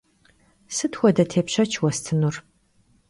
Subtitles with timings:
[0.75, 2.35] Sıt xuede têpşeç vuestınur?